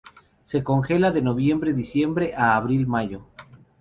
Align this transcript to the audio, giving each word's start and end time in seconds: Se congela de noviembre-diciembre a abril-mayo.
Se 0.51 0.63
congela 0.69 1.11
de 1.17 1.21
noviembre-diciembre 1.21 2.33
a 2.35 2.49
abril-mayo. 2.55 3.23